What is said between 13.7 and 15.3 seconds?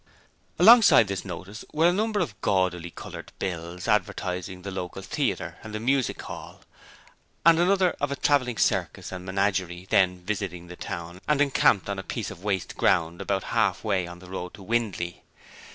way on the road to Windley.